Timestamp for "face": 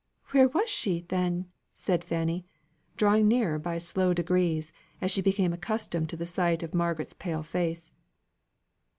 7.43-7.91